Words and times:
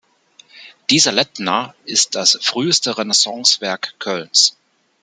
Dieser 0.89 1.11
Lettner 1.11 1.75
ist 1.85 2.15
das 2.15 2.39
früheste 2.41 2.97
Renaissance-Werk 2.97 3.99
Kölns. 3.99 4.57